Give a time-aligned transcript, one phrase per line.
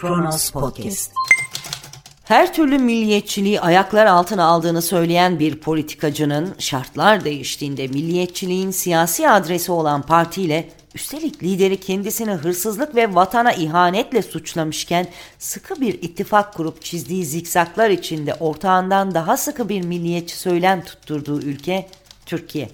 [0.00, 1.12] Kronos Podcast.
[2.24, 10.02] Her türlü milliyetçiliği ayaklar altına aldığını söyleyen bir politikacının şartlar değiştiğinde milliyetçiliğin siyasi adresi olan
[10.02, 15.06] partiyle üstelik lideri kendisini hırsızlık ve vatana ihanetle suçlamışken
[15.38, 21.88] sıkı bir ittifak kurup çizdiği zikzaklar içinde ortağından daha sıkı bir milliyetçi söylem tutturduğu ülke
[22.30, 22.68] Türkiye.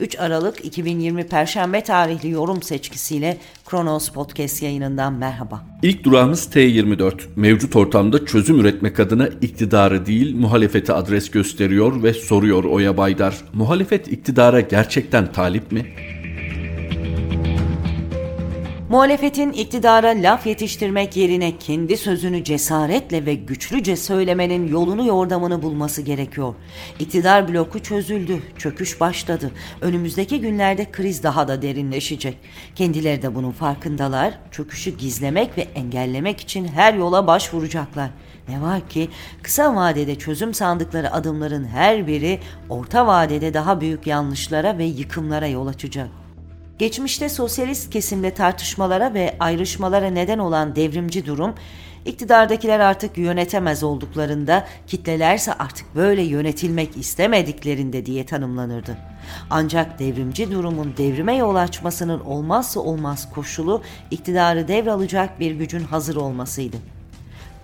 [0.00, 5.64] 3 Aralık 2020 Perşembe tarihli yorum seçkisiyle Kronos Podcast yayınından merhaba.
[5.82, 7.14] İlk durağımız T24.
[7.36, 13.36] Mevcut ortamda çözüm üretmek adına iktidarı değil muhalefeti adres gösteriyor ve soruyor Oya Baydar.
[13.52, 15.86] Muhalefet iktidara gerçekten talip mi?
[18.92, 26.54] Muhalefetin iktidara laf yetiştirmek yerine kendi sözünü cesaretle ve güçlüce söylemenin yolunu yordamını bulması gerekiyor.
[26.98, 29.50] İktidar bloku çözüldü, çöküş başladı.
[29.80, 32.38] Önümüzdeki günlerde kriz daha da derinleşecek.
[32.74, 34.38] Kendileri de bunun farkındalar.
[34.50, 38.10] Çöküşü gizlemek ve engellemek için her yola başvuracaklar.
[38.48, 39.08] Ne var ki
[39.42, 45.66] kısa vadede çözüm sandıkları adımların her biri orta vadede daha büyük yanlışlara ve yıkımlara yol
[45.66, 46.21] açacak.
[46.78, 51.54] Geçmişte sosyalist kesimde tartışmalara ve ayrışmalara neden olan devrimci durum,
[52.04, 58.96] iktidardakiler artık yönetemez olduklarında, kitlelerse artık böyle yönetilmek istemediklerinde diye tanımlanırdı.
[59.50, 66.76] Ancak devrimci durumun devrime yol açmasının olmazsa olmaz koşulu iktidarı devralacak bir gücün hazır olmasıydı.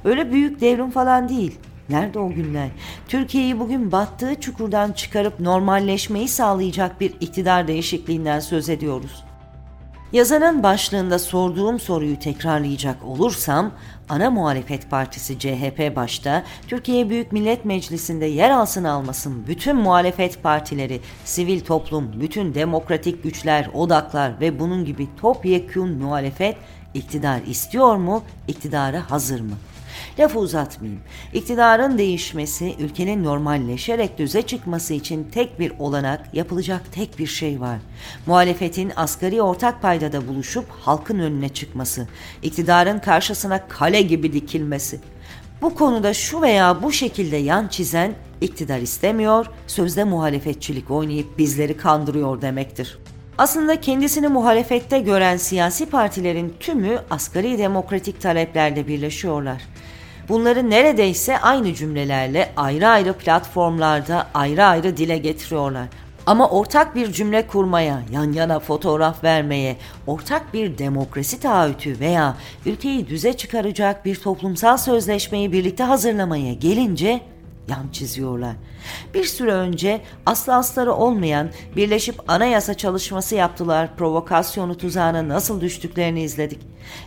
[0.04, 1.58] Öyle büyük devrim falan değil.
[1.89, 2.69] Nerede o günler?
[3.08, 9.25] Türkiye'yi bugün battığı çukurdan çıkarıp normalleşmeyi sağlayacak bir iktidar değişikliğinden söz ediyoruz.
[10.12, 13.70] Yazanın başlığında sorduğum soruyu tekrarlayacak olursam,
[14.09, 21.00] ana muhalefet partisi CHP başta Türkiye Büyük Millet Meclisi'nde yer alsın almasın bütün muhalefet partileri,
[21.25, 26.56] sivil toplum, bütün demokratik güçler, odaklar ve bunun gibi topyekun muhalefet
[26.94, 29.54] iktidar istiyor mu, iktidara hazır mı?
[30.19, 31.00] Lafı uzatmayayım.
[31.32, 37.78] İktidarın değişmesi, ülkenin normalleşerek düze çıkması için tek bir olanak, yapılacak tek bir şey var.
[38.26, 42.09] Muhalefetin asgari ortak paydada buluşup halkın önüne çıkması,
[42.42, 45.00] iktidarın karşısına kale gibi dikilmesi.
[45.62, 52.42] Bu konuda şu veya bu şekilde yan çizen iktidar istemiyor, sözde muhalefetçilik oynayıp bizleri kandırıyor
[52.42, 52.98] demektir.
[53.38, 59.62] Aslında kendisini muhalefette gören siyasi partilerin tümü asgari demokratik taleplerde birleşiyorlar.
[60.28, 65.87] Bunları neredeyse aynı cümlelerle ayrı ayrı platformlarda ayrı ayrı dile getiriyorlar.
[66.27, 73.09] Ama ortak bir cümle kurmaya, yan yana fotoğraf vermeye, ortak bir demokrasi taahhütü veya ülkeyi
[73.09, 77.21] düze çıkaracak bir toplumsal sözleşmeyi birlikte hazırlamaya gelince
[77.68, 78.56] yan çiziyorlar.
[79.14, 83.96] Bir süre önce aslı asları olmayan birleşip anayasa çalışması yaptılar.
[83.96, 86.60] Provokasyonu tuzağına nasıl düştüklerini izledik.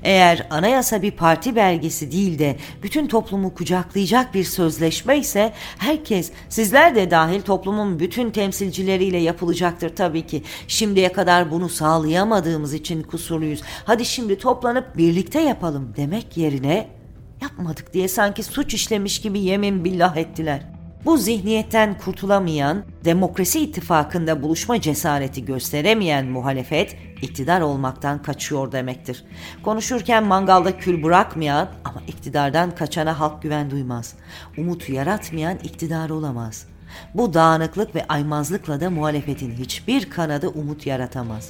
[0.04, 6.96] Eğer anayasa bir parti belgesi değil de bütün toplumu kucaklayacak bir sözleşme ise herkes sizler
[6.96, 10.44] de dahil toplumun bütün temsilcileriyle yapılacaktır tabii ki.
[10.68, 13.62] Şimdiye kadar bunu sağlayamadığımız için kusurluyuz.
[13.86, 17.01] Hadi şimdi toplanıp birlikte yapalım demek yerine
[17.42, 20.62] yapmadık diye sanki suç işlemiş gibi yemin billah ettiler.
[21.06, 29.24] Bu zihniyetten kurtulamayan, demokrasi ittifakında buluşma cesareti gösteremeyen muhalefet iktidar olmaktan kaçıyor demektir.
[29.64, 34.16] Konuşurken mangalda kül bırakmayan ama iktidardan kaçana halk güven duymaz.
[34.58, 36.71] Umut yaratmayan iktidar olamaz.
[37.14, 41.50] Bu dağınıklık ve aymazlıkla da muhalefetin hiçbir kanadı umut yaratamaz.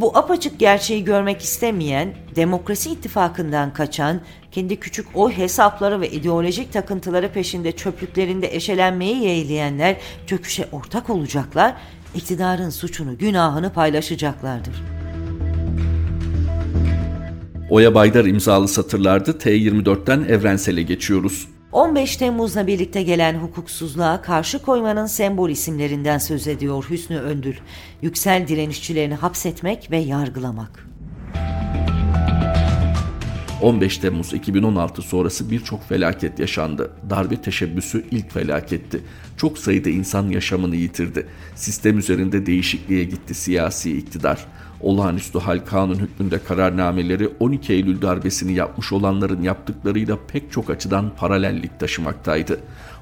[0.00, 4.20] Bu apaçık gerçeği görmek istemeyen, demokrasi ittifakından kaçan,
[4.52, 11.74] kendi küçük oy hesapları ve ideolojik takıntıları peşinde çöplüklerinde eşelenmeyi yeğleyenler çöküşe ortak olacaklar,
[12.14, 14.74] iktidarın suçunu, günahını paylaşacaklardır.
[17.70, 21.48] Oya Baydar imzalı satırlarda T24'ten evrensele geçiyoruz.
[21.72, 27.54] 15 Temmuz'la birlikte gelen hukuksuzluğa karşı koymanın sembol isimlerinden söz ediyor Hüsnü Öndül.
[28.02, 30.88] Yüksel direnişçilerini hapsetmek ve yargılamak.
[33.62, 36.90] 15 Temmuz 2016 sonrası birçok felaket yaşandı.
[37.10, 39.00] Darbe teşebbüsü ilk felaketti.
[39.36, 41.26] Çok sayıda insan yaşamını yitirdi.
[41.54, 44.46] Sistem üzerinde değişikliğe gitti siyasi iktidar.
[44.80, 51.80] Olağanüstü hal kanun hükmünde kararnameleri 12 Eylül darbesini yapmış olanların yaptıklarıyla pek çok açıdan paralellik
[51.80, 52.60] taşımaktaydı.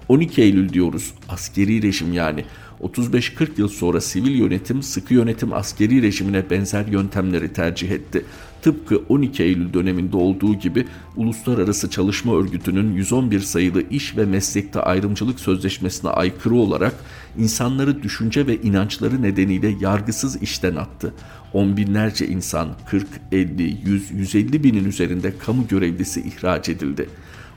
[0.08, 1.14] 12 Eylül diyoruz.
[1.28, 2.44] Askeri rejim yani.
[2.82, 8.24] 35-40 yıl sonra sivil yönetim sıkı yönetim askeri rejimine benzer yöntemleri tercih etti.
[8.62, 10.86] Tıpkı 12 Eylül döneminde olduğu gibi
[11.16, 16.94] Uluslararası Çalışma Örgütü'nün 111 sayılı iş ve meslekte ayrımcılık sözleşmesine aykırı olarak
[17.38, 21.14] insanları düşünce ve inançları nedeniyle yargısız işten attı.
[21.56, 27.08] On binlerce insan 40, 50, 100, 150 binin üzerinde kamu görevlisi ihraç edildi.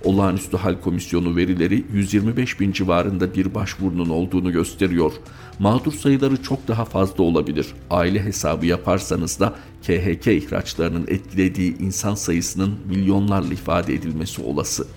[0.03, 5.11] Olağanüstü Hal Komisyonu verileri 125 bin civarında bir başvurunun olduğunu gösteriyor.
[5.59, 7.67] Mağdur sayıları çok daha fazla olabilir.
[7.89, 14.87] Aile hesabı yaparsanız da KHK ihraçlarının etkilediği insan sayısının milyonlarla ifade edilmesi olası.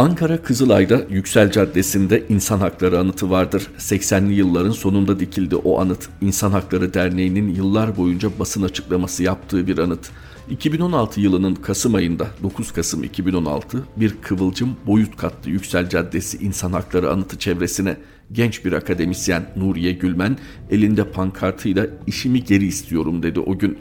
[0.00, 3.66] Ankara Kızılay'da Yüksel Caddesi'nde insan hakları anıtı vardır.
[3.78, 6.08] 80'li yılların sonunda dikildi o anıt.
[6.20, 10.10] İnsan Hakları Derneği'nin yıllar boyunca basın açıklaması yaptığı bir anıt.
[10.50, 17.10] 2016 yılının Kasım ayında 9 Kasım 2016 bir kıvılcım boyut kattı Yüksel Caddesi İnsan Hakları
[17.10, 17.96] Anıtı çevresine.
[18.32, 20.38] Genç bir akademisyen Nuriye Gülmen
[20.70, 23.78] elinde pankartıyla işimi geri istiyorum dedi o gün.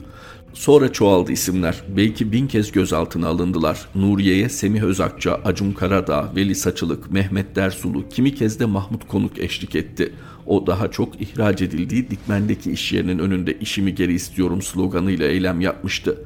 [0.53, 1.83] Sonra çoğaldı isimler.
[1.97, 3.79] Belki bin kez gözaltına alındılar.
[3.95, 9.75] Nuriye'ye Semih Özakça, Acun Karadağ, Veli Saçılık, Mehmet Dersulu, kimi kez de Mahmut Konuk eşlik
[9.75, 10.13] etti.
[10.45, 16.17] O daha çok ihraç edildiği Dikmen'deki iş yerinin önünde işimi geri istiyorum sloganıyla eylem yapmıştı.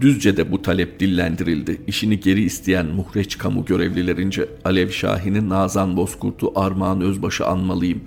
[0.00, 1.80] Düzce'de bu talep dillendirildi.
[1.86, 8.00] İşini geri isteyen muhreç kamu görevlilerince Alev Şahin'i Nazan Bozkurt'u Armağan Özbaş'ı anmalıyım.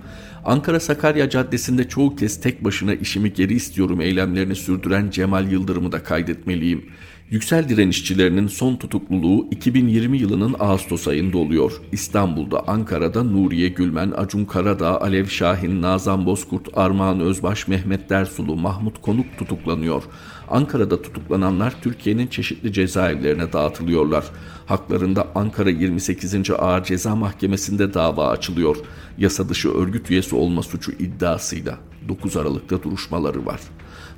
[0.45, 6.03] Ankara Sakarya Caddesi'nde çoğu kez tek başına işimi geri istiyorum eylemlerini sürdüren Cemal Yıldırım'ı da
[6.03, 6.85] kaydetmeliyim.
[7.29, 11.71] Yüksel direnişçilerinin son tutukluluğu 2020 yılının Ağustos ayında oluyor.
[11.91, 19.01] İstanbul'da, Ankara'da Nuriye Gülmen, Acun Karadağ, Alev Şahin, Nazan Bozkurt, Armağan Özbaş, Mehmet Dersulu, Mahmut
[19.01, 20.03] Konuk tutuklanıyor.
[20.47, 24.25] Ankara'da tutuklananlar Türkiye'nin çeşitli cezaevlerine dağıtılıyorlar.
[24.65, 26.51] Haklarında Ankara 28.
[26.51, 28.77] Ağır Ceza Mahkemesi'nde dava açılıyor.
[29.17, 31.77] Yasa dışı örgüt üyesi olma suçu iddiasıyla
[32.07, 33.59] 9 Aralık'ta duruşmaları var.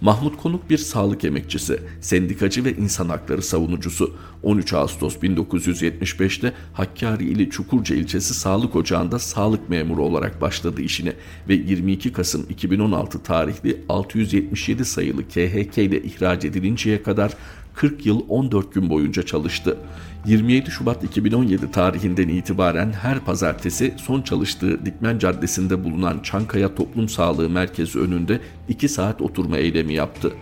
[0.01, 4.16] Mahmut Konuk bir sağlık emekçisi, sendikacı ve insan hakları savunucusu.
[4.44, 11.13] 13 Ağustos 1975'te Hakkari ili Çukurca ilçesi sağlık ocağında sağlık memuru olarak başladı işine
[11.50, 17.34] ve 22 Kasım 2016 tarihli 677 sayılı KHK ile ihraç edilinceye kadar
[17.79, 19.77] 40 yıl 14 gün boyunca çalıştı.
[20.25, 27.49] 27 Şubat 2017 tarihinden itibaren her pazartesi son çalıştığı Dikmen Caddesi'nde bulunan Çankaya Toplum Sağlığı
[27.49, 28.39] Merkezi önünde
[28.69, 30.33] 2 saat oturma eylemi yaptı.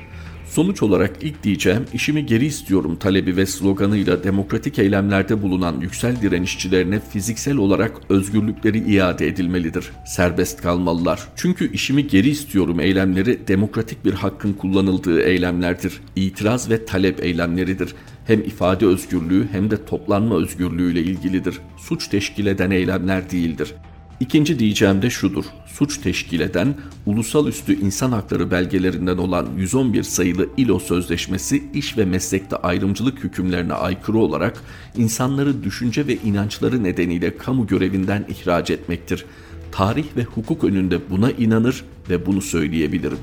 [0.57, 6.99] Sonuç olarak ilk diyeceğim işimi geri istiyorum talebi ve sloganıyla demokratik eylemlerde bulunan yüksel direnişçilerine
[6.99, 9.91] fiziksel olarak özgürlükleri iade edilmelidir.
[10.05, 11.27] Serbest kalmalılar.
[11.35, 16.01] Çünkü işimi geri istiyorum eylemleri demokratik bir hakkın kullanıldığı eylemlerdir.
[16.15, 17.95] İtiraz ve talep eylemleridir.
[18.27, 21.59] Hem ifade özgürlüğü hem de toplanma özgürlüğüyle ilgilidir.
[21.77, 23.73] Suç teşkil eden eylemler değildir.
[24.19, 25.45] İkinci diyeceğim de şudur.
[25.65, 26.75] Suç teşkil eden
[27.05, 33.73] ulusal üstü insan hakları belgelerinden olan 111 sayılı İLO Sözleşmesi iş ve meslekte ayrımcılık hükümlerine
[33.73, 34.63] aykırı olarak
[34.97, 39.25] insanları düşünce ve inançları nedeniyle kamu görevinden ihraç etmektir.
[39.71, 43.19] Tarih ve hukuk önünde buna inanır ve bunu söyleyebilirim.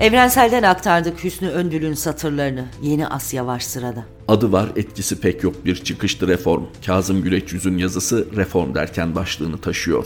[0.00, 2.64] Evrensel'den aktardık Hüsnü Öndül'ün satırlarını.
[2.82, 4.17] Yeni Asya var sırada.
[4.28, 6.64] Adı var etkisi pek yok bir çıkıştı reform.
[6.86, 10.04] Kazım Güleç Yüz'ün yazısı reform derken başlığını taşıyor.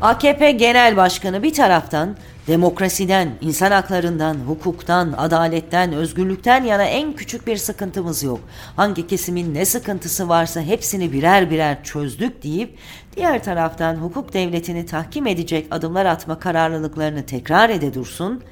[0.00, 2.16] AKP Genel Başkanı bir taraftan
[2.46, 8.40] demokrasiden, insan haklarından, hukuktan, adaletten, özgürlükten yana en küçük bir sıkıntımız yok.
[8.76, 12.78] Hangi kesimin ne sıkıntısı varsa hepsini birer birer çözdük deyip
[13.16, 18.42] diğer taraftan hukuk devletini tahkim edecek adımlar atma kararlılıklarını tekrar ede dursun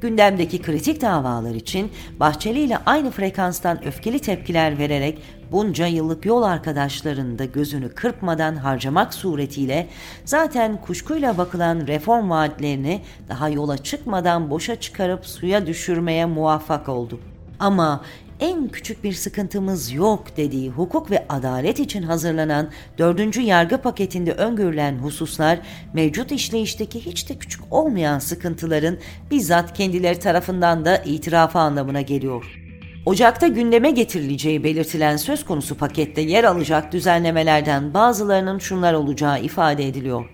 [0.00, 5.18] gündemdeki kritik davalar için Bahçeli ile aynı frekanstan öfkeli tepkiler vererek
[5.52, 9.88] bunca yıllık yol arkadaşlarını da gözünü kırpmadan harcamak suretiyle
[10.24, 17.20] zaten kuşkuyla bakılan reform vaatlerini daha yola çıkmadan boşa çıkarıp suya düşürmeye muvaffak oldu.
[17.58, 18.00] Ama
[18.40, 24.98] en küçük bir sıkıntımız yok dediği hukuk ve adalet için hazırlanan dördüncü yargı paketinde öngörülen
[24.98, 25.58] hususlar
[25.92, 28.98] mevcut işleyişteki hiç de küçük olmayan sıkıntıların
[29.30, 32.62] bizzat kendileri tarafından da itirafı anlamına geliyor.
[33.06, 40.24] Ocakta gündeme getirileceği belirtilen söz konusu pakette yer alacak düzenlemelerden bazılarının şunlar olacağı ifade ediliyor.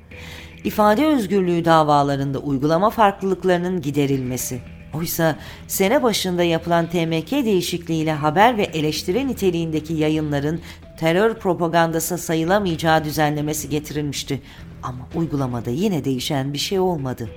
[0.64, 4.61] İfade özgürlüğü davalarında uygulama farklılıklarının giderilmesi,
[4.95, 5.37] Oysa
[5.69, 10.61] sene başında yapılan TMK değişikliğiyle haber ve eleştiri niteliğindeki yayınların
[10.99, 14.43] terör propagandası sayılamayacağı düzenlemesi getirilmişti.
[14.83, 17.29] Ama uygulamada yine değişen bir şey olmadı.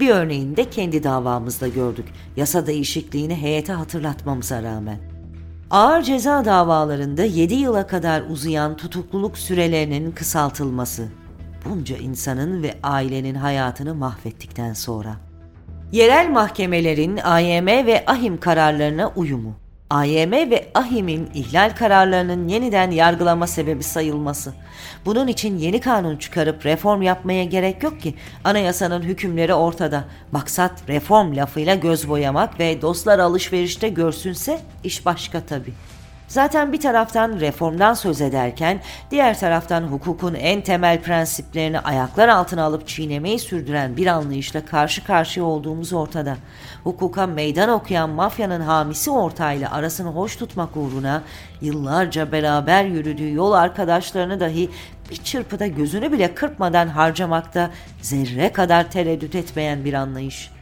[0.00, 2.06] Bir örneğini de kendi davamızda gördük.
[2.36, 4.98] Yasa değişikliğini heyete hatırlatmamıza rağmen.
[5.70, 11.08] Ağır ceza davalarında 7 yıla kadar uzayan tutukluluk sürelerinin kısaltılması.
[11.64, 15.16] Bunca insanın ve ailenin hayatını mahvettikten sonra.
[15.94, 19.54] Yerel mahkemelerin AYM ve AHİM kararlarına uyumu.
[19.90, 24.54] AYM ve AHİM'in ihlal kararlarının yeniden yargılama sebebi sayılması.
[25.04, 28.14] Bunun için yeni kanun çıkarıp reform yapmaya gerek yok ki.
[28.44, 30.04] Anayasanın hükümleri ortada.
[30.32, 35.72] Maksat reform lafıyla göz boyamak ve dostlar alışverişte görsünse iş başka tabii.
[36.28, 42.88] Zaten bir taraftan reformdan söz ederken diğer taraftan hukukun en temel prensiplerini ayaklar altına alıp
[42.88, 46.36] çiğnemeyi sürdüren bir anlayışla karşı karşıya olduğumuz ortada.
[46.84, 51.22] Hukuka meydan okuyan mafyanın hamisi ortağıyla arasını hoş tutmak uğruna
[51.60, 54.70] yıllarca beraber yürüdüğü yol arkadaşlarını dahi
[55.10, 57.70] bir çırpıda gözünü bile kırpmadan harcamakta
[58.02, 60.53] zerre kadar tereddüt etmeyen bir anlayış.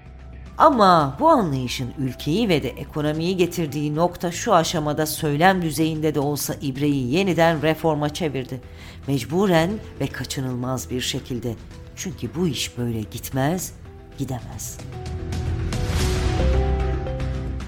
[0.59, 6.55] Ama bu anlayışın ülkeyi ve de ekonomiyi getirdiği nokta şu aşamada söylem düzeyinde de olsa
[6.61, 8.61] ibreyi yeniden reforma çevirdi.
[9.07, 11.55] Mecburen ve kaçınılmaz bir şekilde.
[11.97, 13.73] Çünkü bu iş böyle gitmez,
[14.19, 15.12] gidemez.''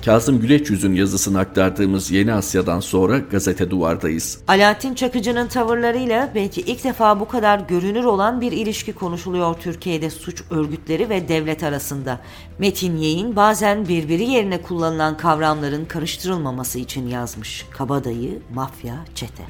[0.05, 4.39] Kazım Güleç Yüz'ün yazısını aktardığımız Yeni Asya'dan sonra gazete duvardayız.
[4.49, 10.43] Alaaddin Çakıcı'nın tavırlarıyla belki ilk defa bu kadar görünür olan bir ilişki konuşuluyor Türkiye'de suç
[10.51, 12.21] örgütleri ve devlet arasında.
[12.59, 17.67] Metin Yeğin bazen birbiri yerine kullanılan kavramların karıştırılmaması için yazmış.
[17.71, 19.43] Kabadayı, mafya, çete.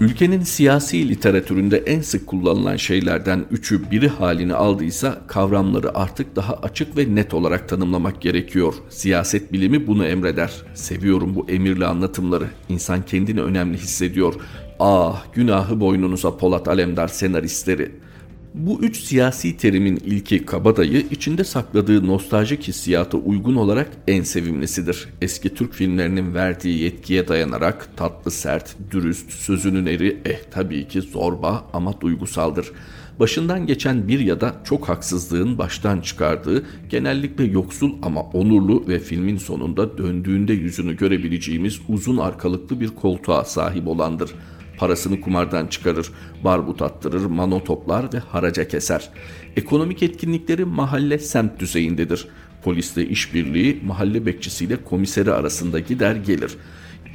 [0.00, 6.96] Ülkenin siyasi literatüründe en sık kullanılan şeylerden üçü biri halini aldıysa kavramları artık daha açık
[6.96, 8.74] ve net olarak tanımlamak gerekiyor.
[8.90, 10.52] Siyaset bilimi bunu emreder.
[10.74, 12.46] Seviyorum bu emirli anlatımları.
[12.68, 14.34] İnsan kendini önemli hissediyor.
[14.78, 18.09] Ah günahı boynunuza Polat Alemdar senaristleri.''
[18.54, 25.08] Bu üç siyasi terimin ilki kabadayı içinde sakladığı nostaljik hissiyata uygun olarak en sevimlisidir.
[25.20, 31.64] Eski Türk filmlerinin verdiği yetkiye dayanarak tatlı sert, dürüst, sözünün eri eh tabii ki zorba
[31.72, 32.72] ama duygusaldır.
[33.20, 39.36] Başından geçen bir ya da çok haksızlığın baştan çıkardığı, genellikle yoksul ama onurlu ve filmin
[39.36, 46.10] sonunda döndüğünde yüzünü görebileceğimiz uzun arkalıklı bir koltuğa sahip olandır.'' Parasını kumardan çıkarır,
[46.44, 49.10] barbut attırır, mano toplar ve haraca keser.
[49.56, 52.28] Ekonomik etkinlikleri mahalle semt düzeyindedir.
[52.62, 56.56] Polisle işbirliği mahalle bekçisiyle komiseri arasında gider gelir.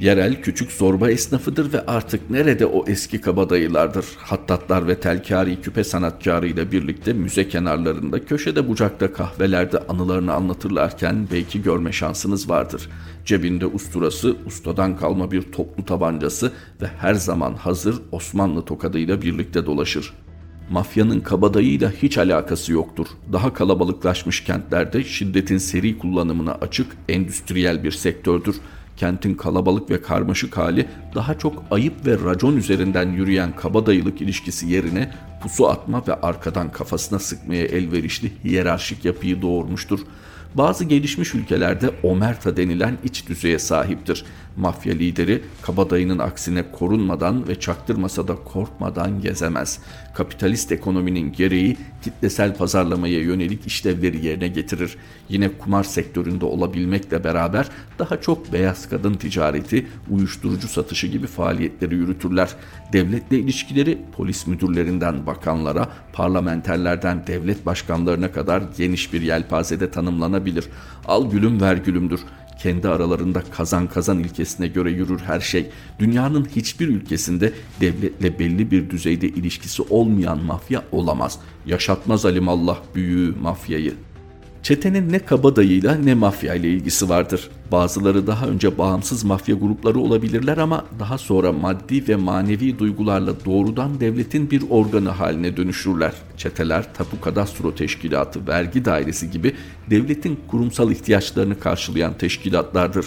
[0.00, 4.06] Yerel küçük zorba esnafıdır ve artık nerede o eski kabadayılardır.
[4.16, 11.62] Hattatlar ve telkari küpe sanatkarı ile birlikte müze kenarlarında, köşede bucakta kahvelerde anılarını anlatırlarken belki
[11.62, 12.88] görme şansınız vardır.
[13.24, 20.12] Cebinde usturası, ustadan kalma bir toplu tabancası ve her zaman hazır Osmanlı tokadıyla birlikte dolaşır.
[20.70, 23.06] Mafyanın kabadayıyla hiç alakası yoktur.
[23.32, 28.56] Daha kalabalıklaşmış kentlerde şiddetin seri kullanımına açık endüstriyel bir sektördür
[28.96, 35.10] kentin kalabalık ve karmaşık hali daha çok ayıp ve racon üzerinden yürüyen kabadayılık ilişkisi yerine
[35.42, 40.00] pusu atma ve arkadan kafasına sıkmaya elverişli hiyerarşik yapıyı doğurmuştur.
[40.54, 44.24] Bazı gelişmiş ülkelerde omerta denilen iç düzeye sahiptir.
[44.56, 49.78] Mafya lideri kabadayının aksine korunmadan ve çaktırmasa da korkmadan gezemez.
[50.14, 54.96] Kapitalist ekonominin gereği kitlesel pazarlamaya yönelik işlevleri yerine getirir.
[55.28, 62.48] Yine kumar sektöründe olabilmekle beraber daha çok beyaz kadın ticareti, uyuşturucu satışı gibi faaliyetleri yürütürler.
[62.92, 70.64] Devletle ilişkileri polis müdürlerinden bakanlara, parlamenterlerden devlet başkanlarına kadar geniş bir yelpazede tanımlanabilir.
[71.04, 72.20] Al gülüm ver gülümdür.
[72.66, 75.70] Kendi aralarında kazan kazan ilkesine göre yürür her şey.
[75.98, 81.38] Dünyanın hiçbir ülkesinde devletle belli bir düzeyde ilişkisi olmayan mafya olamaz.
[81.66, 83.94] Yaşatmaz alimallah büyüğü mafyayı.
[84.66, 87.50] Çetenin ne kabadayıyla ne mafya ile ilgisi vardır.
[87.72, 94.00] Bazıları daha önce bağımsız mafya grupları olabilirler ama daha sonra maddi ve manevi duygularla doğrudan
[94.00, 96.12] devletin bir organı haline dönüşürler.
[96.36, 99.54] Çeteler tapu kadastro teşkilatı, vergi dairesi gibi
[99.90, 103.06] devletin kurumsal ihtiyaçlarını karşılayan teşkilatlardır.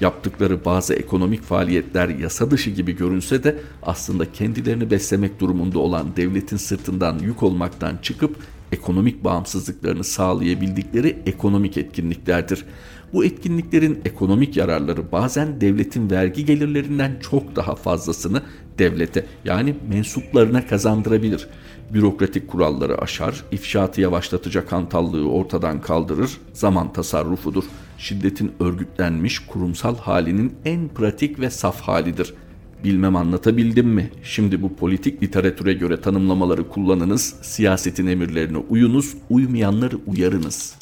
[0.00, 6.56] Yaptıkları bazı ekonomik faaliyetler yasa dışı gibi görünse de aslında kendilerini beslemek durumunda olan devletin
[6.56, 8.36] sırtından yük olmaktan çıkıp
[8.74, 12.64] ekonomik bağımsızlıklarını sağlayabildikleri ekonomik etkinliklerdir.
[13.12, 18.42] Bu etkinliklerin ekonomik yararları bazen devletin vergi gelirlerinden çok daha fazlasını
[18.78, 21.48] devlete yani mensuplarına kazandırabilir.
[21.92, 27.64] Bürokratik kuralları aşar, ifşaatı yavaşlatacak hantallığı ortadan kaldırır, zaman tasarrufudur.
[27.98, 32.43] Şiddetin örgütlenmiş kurumsal halinin en pratik ve saf halidir.''
[32.84, 34.10] Bilmem anlatabildim mi?
[34.22, 40.74] Şimdi bu politik literatüre göre tanımlamaları kullanınız, siyasetin emirlerine uyunuz, uymayanları uyarınız.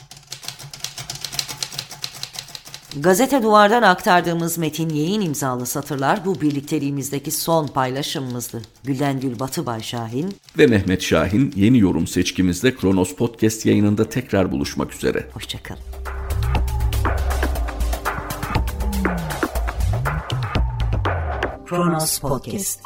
[2.96, 8.62] Gazete Duvar'dan aktardığımız Metin Yayın imzalı satırlar bu birlikteliğimizdeki son paylaşımımızdı.
[8.84, 14.94] Gülden Gül Batıbay Şahin ve Mehmet Şahin yeni yorum seçkimizde Kronos Podcast yayınında tekrar buluşmak
[14.94, 15.28] üzere.
[15.34, 16.11] Hoşçakalın.
[21.72, 22.82] Kronos Podcast